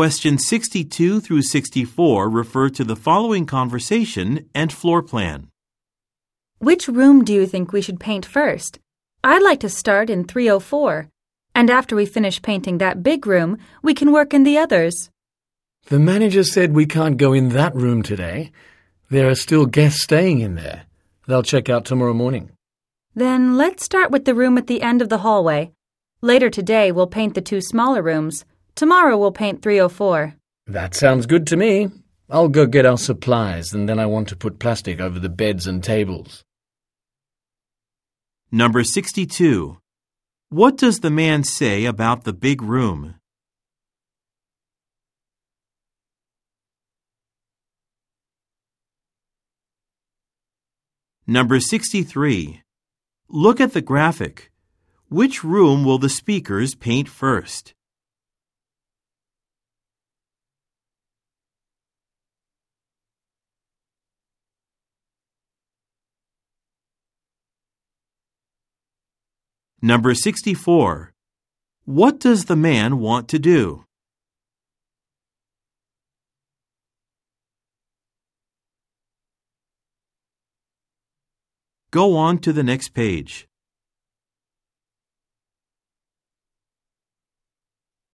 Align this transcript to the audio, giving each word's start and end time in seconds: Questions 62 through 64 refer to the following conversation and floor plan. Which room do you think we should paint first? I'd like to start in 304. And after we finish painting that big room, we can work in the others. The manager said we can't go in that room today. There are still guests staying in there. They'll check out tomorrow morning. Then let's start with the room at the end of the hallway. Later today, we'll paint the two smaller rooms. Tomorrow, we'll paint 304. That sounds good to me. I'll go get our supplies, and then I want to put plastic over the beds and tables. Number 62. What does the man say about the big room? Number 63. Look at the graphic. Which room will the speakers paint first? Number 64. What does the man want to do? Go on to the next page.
Questions 0.00 0.46
62 0.46 1.20
through 1.20 1.42
64 1.42 2.30
refer 2.30 2.70
to 2.70 2.84
the 2.84 2.96
following 2.96 3.44
conversation 3.44 4.48
and 4.54 4.72
floor 4.72 5.02
plan. 5.02 5.48
Which 6.58 6.88
room 6.88 7.22
do 7.22 7.34
you 7.34 7.46
think 7.46 7.70
we 7.70 7.82
should 7.82 8.00
paint 8.00 8.24
first? 8.24 8.78
I'd 9.22 9.42
like 9.42 9.60
to 9.60 9.68
start 9.68 10.08
in 10.08 10.24
304. 10.24 11.10
And 11.54 11.68
after 11.68 11.94
we 11.94 12.06
finish 12.06 12.40
painting 12.40 12.78
that 12.78 13.02
big 13.02 13.26
room, 13.26 13.58
we 13.82 13.92
can 13.92 14.10
work 14.10 14.32
in 14.32 14.44
the 14.44 14.56
others. 14.56 15.10
The 15.88 15.98
manager 15.98 16.44
said 16.44 16.72
we 16.72 16.86
can't 16.86 17.18
go 17.18 17.34
in 17.34 17.50
that 17.50 17.74
room 17.74 18.02
today. 18.02 18.52
There 19.10 19.28
are 19.28 19.34
still 19.34 19.66
guests 19.66 20.02
staying 20.02 20.40
in 20.40 20.54
there. 20.54 20.84
They'll 21.26 21.42
check 21.42 21.68
out 21.68 21.84
tomorrow 21.84 22.14
morning. 22.14 22.52
Then 23.14 23.58
let's 23.58 23.84
start 23.84 24.10
with 24.10 24.24
the 24.24 24.34
room 24.34 24.56
at 24.56 24.66
the 24.66 24.80
end 24.80 25.02
of 25.02 25.10
the 25.10 25.18
hallway. 25.18 25.72
Later 26.22 26.48
today, 26.48 26.90
we'll 26.90 27.06
paint 27.06 27.34
the 27.34 27.42
two 27.42 27.60
smaller 27.60 28.00
rooms. 28.00 28.46
Tomorrow, 28.74 29.18
we'll 29.18 29.32
paint 29.32 29.62
304. 29.62 30.34
That 30.66 30.94
sounds 30.94 31.26
good 31.26 31.46
to 31.48 31.56
me. 31.56 31.90
I'll 32.28 32.48
go 32.48 32.66
get 32.66 32.86
our 32.86 32.98
supplies, 32.98 33.72
and 33.72 33.88
then 33.88 33.98
I 33.98 34.06
want 34.06 34.28
to 34.28 34.36
put 34.36 34.60
plastic 34.60 35.00
over 35.00 35.18
the 35.18 35.28
beds 35.28 35.66
and 35.66 35.82
tables. 35.82 36.44
Number 38.52 38.84
62. 38.84 39.78
What 40.48 40.76
does 40.76 41.00
the 41.00 41.10
man 41.10 41.44
say 41.44 41.84
about 41.84 42.24
the 42.24 42.32
big 42.32 42.62
room? 42.62 43.16
Number 51.26 51.60
63. 51.60 52.62
Look 53.28 53.60
at 53.60 53.72
the 53.72 53.80
graphic. 53.80 54.50
Which 55.08 55.44
room 55.44 55.84
will 55.84 55.98
the 55.98 56.08
speakers 56.08 56.74
paint 56.74 57.08
first? 57.08 57.74
Number 69.82 70.14
64. 70.14 71.12
What 71.86 72.20
does 72.20 72.44
the 72.44 72.56
man 72.56 72.98
want 72.98 73.28
to 73.28 73.38
do? 73.38 73.84
Go 81.90 82.14
on 82.16 82.38
to 82.40 82.52
the 82.52 82.62
next 82.62 82.90
page. 82.90 83.48